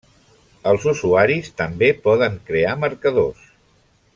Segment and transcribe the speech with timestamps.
[0.69, 3.45] Els usuaris també poden crear marcadors.